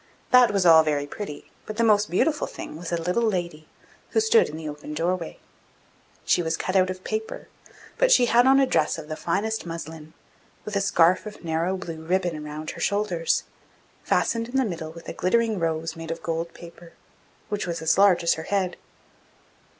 That 0.31 0.49
was 0.51 0.65
all 0.65 0.81
very 0.81 1.05
pretty; 1.05 1.51
but 1.67 1.77
the 1.77 1.83
most 1.83 2.09
beautiful 2.09 2.47
thing 2.47 2.75
was 2.75 2.91
a 2.91 2.99
little 2.99 3.21
lady, 3.21 3.67
who 4.09 4.19
stood 4.19 4.49
in 4.49 4.57
the 4.57 4.67
open 4.67 4.95
doorway. 4.95 5.37
She 6.25 6.41
was 6.41 6.57
cut 6.57 6.75
out 6.75 6.89
of 6.89 7.03
paper, 7.03 7.47
but 7.99 8.11
she 8.11 8.25
had 8.25 8.47
on 8.47 8.59
a 8.59 8.65
dress 8.65 8.97
of 8.97 9.09
the 9.09 9.15
finest 9.15 9.63
muslin, 9.63 10.13
with 10.65 10.75
a 10.75 10.81
scarf 10.81 11.27
of 11.27 11.43
narrow 11.43 11.77
blue 11.77 12.03
ribbon 12.03 12.43
round 12.43 12.71
her 12.71 12.81
shoulders, 12.81 13.43
fastened 14.03 14.49
in 14.49 14.55
the 14.55 14.65
middle 14.65 14.91
with 14.91 15.07
a 15.07 15.13
glittering 15.13 15.59
rose 15.59 15.95
made 15.95 16.09
of 16.09 16.23
gold 16.23 16.51
paper, 16.55 16.93
which 17.49 17.67
was 17.67 17.79
as 17.79 17.95
large 17.95 18.23
as 18.23 18.33
her 18.33 18.43
head. 18.49 18.77